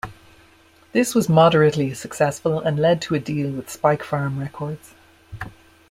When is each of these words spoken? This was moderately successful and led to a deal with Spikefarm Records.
This 0.93 1.13
was 1.13 1.29
moderately 1.29 1.93
successful 1.93 2.59
and 2.59 2.79
led 2.79 3.03
to 3.03 3.13
a 3.13 3.19
deal 3.19 3.51
with 3.51 3.67
Spikefarm 3.69 4.39
Records. 4.39 4.95